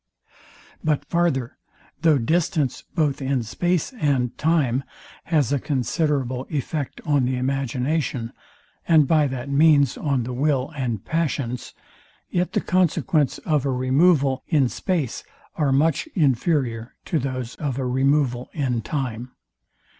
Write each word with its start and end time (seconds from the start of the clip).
But 0.83 1.05
farther; 1.05 1.59
though 2.01 2.17
distance 2.17 2.81
both 2.95 3.21
in 3.21 3.43
space 3.43 3.93
and 3.93 4.35
time 4.35 4.83
has 5.25 5.53
a 5.53 5.59
considerable 5.59 6.47
effect 6.49 6.99
on 7.05 7.25
the 7.25 7.35
imagination, 7.35 8.33
and 8.87 9.07
by 9.07 9.27
that 9.27 9.47
means 9.47 9.97
on 9.99 10.23
the 10.23 10.33
will 10.33 10.71
and 10.75 11.05
passions, 11.05 11.75
yet 12.31 12.53
the 12.53 12.61
consequence 12.61 13.37
of 13.45 13.63
a 13.63 13.69
removal 13.71 14.43
in 14.47 14.69
space 14.69 15.23
are 15.55 15.71
much 15.71 16.07
inferior 16.15 16.95
to 17.05 17.19
those 17.19 17.53
of 17.57 17.77
a 17.77 17.85
removal 17.85 18.49
in 18.53 18.81
time. 18.81 19.29